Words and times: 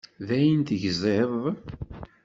Dayen 0.27 0.61
tegziḍ? 0.67 1.43